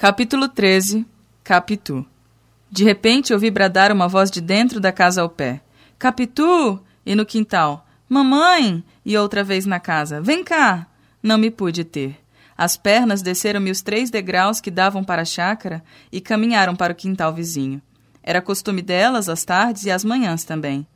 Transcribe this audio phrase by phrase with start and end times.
[0.00, 1.04] Capítulo 13
[1.44, 2.06] Capitu
[2.70, 5.60] De repente ouvi bradar uma voz de dentro da casa ao pé.
[5.98, 6.82] Capitu!
[7.04, 7.86] E no quintal.
[8.08, 8.82] Mamãe!
[9.04, 10.18] E outra vez na casa.
[10.18, 10.86] Vem cá!
[11.22, 12.18] Não me pude ter.
[12.56, 16.96] As pernas desceram-me os três degraus que davam para a chácara e caminharam para o
[16.96, 17.82] quintal vizinho.
[18.22, 20.86] Era costume delas às tardes e às manhãs também.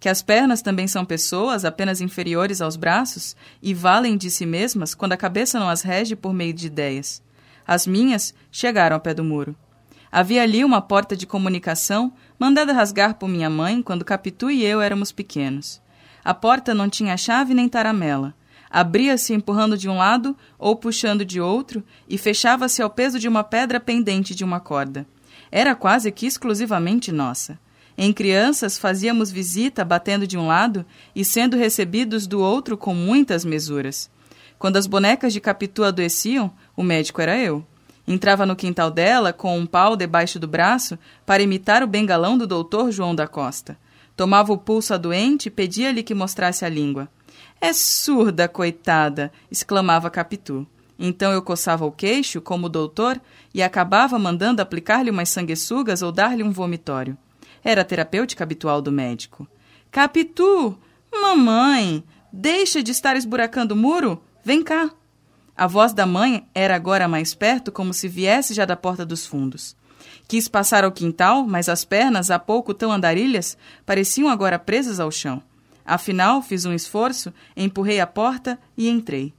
[0.00, 4.94] Que as pernas também são pessoas apenas inferiores aos braços e valem de si mesmas
[4.94, 7.22] quando a cabeça não as rege por meio de ideias.
[7.66, 9.56] As minhas chegaram ao pé do muro.
[10.10, 14.80] Havia ali uma porta de comunicação mandada rasgar por minha mãe quando Capitu e eu
[14.80, 15.82] éramos pequenos.
[16.24, 18.34] A porta não tinha chave nem taramela.
[18.70, 23.44] Abria-se empurrando de um lado ou puxando de outro e fechava-se ao peso de uma
[23.44, 25.06] pedra pendente de uma corda.
[25.50, 27.58] Era quase que exclusivamente nossa.
[27.96, 30.84] Em crianças, fazíamos visita batendo de um lado
[31.14, 34.10] e sendo recebidos do outro com muitas mesuras.
[34.58, 37.64] Quando as bonecas de Capitu adoeciam, o médico era eu.
[38.06, 42.46] Entrava no quintal dela com um pau debaixo do braço para imitar o bengalão do
[42.46, 43.78] doutor João da Costa.
[44.16, 47.08] Tomava o pulso à doente e pedia-lhe que mostrasse a língua.
[47.60, 49.32] É surda, coitada!
[49.50, 50.66] exclamava Capitu.
[50.98, 53.20] Então eu coçava o queixo, como o doutor,
[53.52, 57.16] e acabava mandando aplicar-lhe umas sanguessugas ou dar-lhe um vomitório.
[57.64, 59.48] Era a terapêutica habitual do médico.
[59.90, 60.78] Capitu!
[61.10, 62.04] Mamãe!
[62.32, 64.22] Deixa de estar esburacando o muro!
[64.44, 64.90] Vem cá!
[65.56, 69.24] A voz da mãe era agora mais perto, como se viesse já da porta dos
[69.24, 69.76] fundos.
[70.26, 73.56] Quis passar ao quintal, mas as pernas, há pouco tão andarilhas,
[73.86, 75.40] pareciam agora presas ao chão.
[75.84, 79.32] Afinal, fiz um esforço, empurrei a porta e entrei.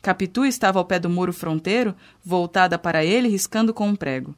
[0.00, 1.94] Capitu estava ao pé do muro fronteiro,
[2.24, 4.34] voltada para ele, riscando com um prego.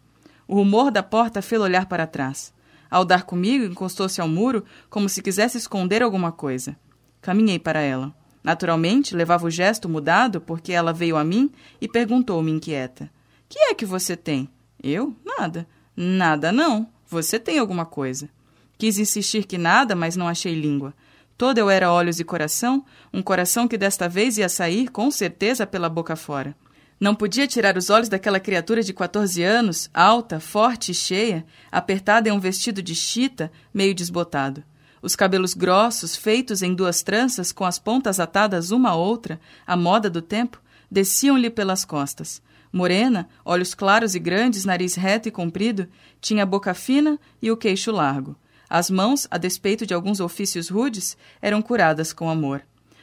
[0.48, 2.52] O rumor da porta fê-lo olhar para trás.
[2.90, 6.76] Ao dar comigo, encostou-se ao muro, como se quisesse esconder alguma coisa.
[7.20, 8.12] Caminhei para ela.
[8.42, 13.10] Naturalmente, levava o gesto mudado, porque ela veio a mim e perguntou-me inquieta:
[13.48, 14.48] Que é que você tem?
[14.82, 15.14] Eu?
[15.24, 15.66] Nada.
[15.96, 16.88] Nada, não.
[17.06, 18.30] Você tem alguma coisa.
[18.78, 20.94] Quis insistir que nada, mas não achei língua.
[21.36, 25.66] Toda eu era olhos e coração, um coração que desta vez ia sair, com certeza,
[25.66, 26.54] pela boca fora.
[27.00, 32.28] Não podia tirar os olhos daquela criatura de 14 anos, alta, forte e cheia, apertada
[32.28, 34.62] em um vestido de chita, meio desbotado.
[35.02, 39.76] Os cabelos grossos, feitos em duas tranças, com as pontas atadas uma a outra, à
[39.76, 42.42] moda do tempo, desciam-lhe pelas costas.
[42.72, 45.88] Morena, olhos claros e grandes, nariz reto e comprido,
[46.20, 48.36] tinha a boca fina e o queixo largo.
[48.68, 52.62] As mãos, a despeito de alguns ofícios rudes, eram curadas com amor.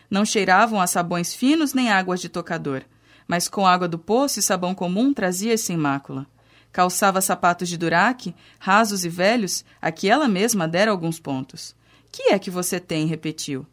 [0.09, 2.83] Não cheiravam a sabões finos nem águas de tocador,
[3.27, 6.25] mas com água do poço e sabão comum trazia sem mácula.
[6.71, 11.75] Calçava sapatos de duraque, rasos e velhos, a que ela mesma dera alguns pontos.
[12.17, 13.05] Que é que você tem?
[13.05, 13.63] repetiu.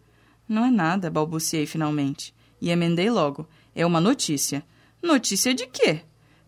[0.47, 2.35] Não é nada, balbuciei finalmente.
[2.61, 3.49] E emendei logo.
[3.75, 4.63] É uma notícia.
[5.03, 6.03] Notícia de quê?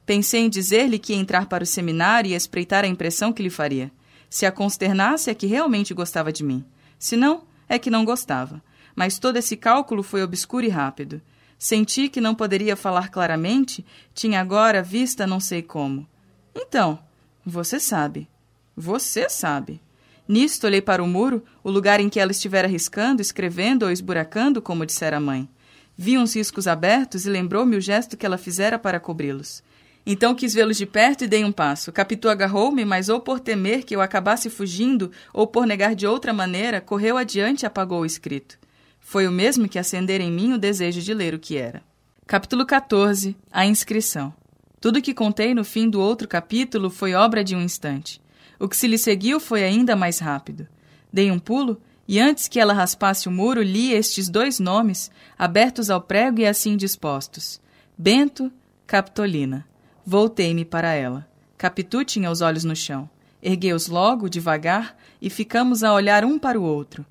[0.04, 3.48] Pensei em dizer-lhe que ia entrar para o seminário e espreitar a impressão que lhe
[3.48, 3.90] faria.
[4.28, 6.62] Se a consternasse é que realmente gostava de mim.
[6.98, 8.62] Se não, é que não gostava.
[8.94, 11.22] Mas todo esse cálculo foi obscuro e rápido.
[11.58, 16.06] Senti que não poderia falar claramente, tinha agora vista não sei como.
[16.54, 16.98] Então,
[17.42, 18.28] você sabe.
[18.76, 19.80] Você sabe.
[20.28, 24.60] Nisto olhei para o muro, o lugar em que ela estivera riscando, escrevendo ou esburacando,
[24.60, 25.48] como dissera a mãe.
[25.97, 29.62] Vi uns riscos abertos e lembrou-me o gesto que ela fizera para cobri-los.
[30.04, 31.91] Então quis vê-los de perto e dei um passo.
[31.91, 36.32] Capitu agarrou-me, mas ou por temer que eu acabasse fugindo, ou por negar de outra
[36.32, 38.59] maneira, correu adiante e apagou o escrito.
[39.00, 41.83] Foi o mesmo que acender em mim o desejo de ler o que era.
[42.27, 44.34] Capítulo 14 A inscrição.
[44.80, 48.21] Tudo que contei no fim do outro capítulo foi obra de um instante.
[48.58, 50.66] O que se lhe seguiu foi ainda mais rápido.
[51.12, 55.91] Dei um pulo e, antes que ela raspasse o muro, li estes dois nomes, abertos
[55.91, 57.60] ao prego e assim dispostos:
[57.97, 58.53] Bento,
[58.86, 59.66] Capitolina.
[60.04, 61.26] Voltei-me para ela.
[61.58, 63.10] Capitu tinha os olhos no chão.
[63.42, 67.04] Erguei-os logo, devagar, e ficamos a olhar um para o outro.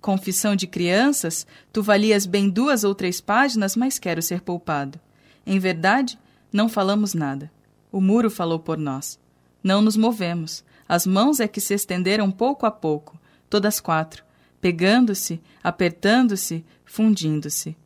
[0.00, 4.98] Confissão de crianças, tu valias bem duas ou três páginas, mas quero ser poupado.
[5.46, 6.18] Em verdade,
[6.50, 7.50] não falamos nada.
[7.92, 9.18] O muro falou por nós.
[9.62, 10.64] Não nos movemos.
[10.90, 13.16] As mãos é que se estenderam pouco a pouco,
[13.48, 14.24] todas quatro,
[14.60, 17.76] pegando-se, apertando-se, fundindo-se.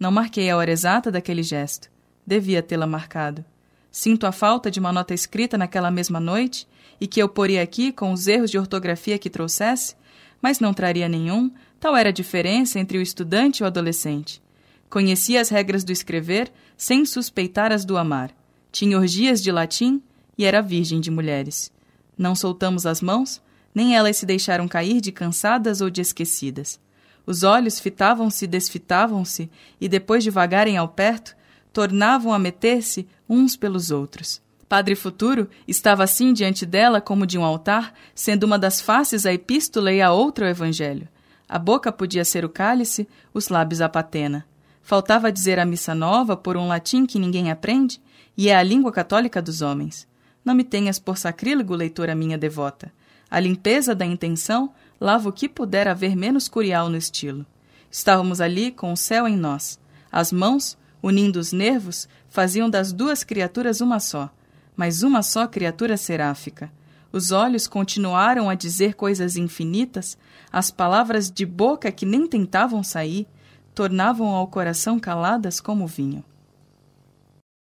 [0.00, 1.90] Não marquei a hora exata daquele gesto.
[2.26, 3.44] Devia tê-la marcado.
[3.92, 6.66] Sinto a falta de uma nota escrita naquela mesma noite
[6.98, 9.94] e que eu poria aqui com os erros de ortografia que trouxesse,
[10.40, 14.40] mas não traria nenhum, tal era a diferença entre o estudante e o adolescente.
[14.88, 18.34] Conhecia as regras do escrever sem suspeitar as do amar.
[18.72, 20.02] Tinha orgias de latim
[20.38, 21.70] e era virgem de mulheres.
[22.18, 23.40] Não soltamos as mãos,
[23.72, 26.80] nem elas se deixaram cair de cansadas ou de esquecidas.
[27.24, 29.48] Os olhos fitavam-se desfitavam-se,
[29.80, 31.36] e depois de vagarem ao perto,
[31.72, 34.40] tornavam a meter-se uns pelos outros.
[34.68, 39.32] Padre Futuro estava assim diante dela como de um altar, sendo uma das faces a
[39.32, 41.06] epístola e a outra o evangelho.
[41.48, 44.44] A boca podia ser o cálice, os lábios a patena.
[44.82, 48.00] Faltava dizer a missa nova por um latim que ninguém aprende,
[48.36, 50.07] e é a língua católica dos homens.
[50.48, 52.90] Não me tenhas por sacrílego, leitora minha devota.
[53.30, 57.44] A limpeza da intenção lava o que puder haver menos curial no estilo.
[57.90, 59.78] Estávamos ali com o céu em nós.
[60.10, 64.30] As mãos, unindo os nervos, faziam das duas criaturas uma só
[64.74, 66.72] mas uma só criatura seráfica.
[67.12, 70.16] Os olhos continuaram a dizer coisas infinitas,
[70.50, 73.26] as palavras de boca que nem tentavam sair
[73.74, 76.24] tornavam ao coração caladas como vinho.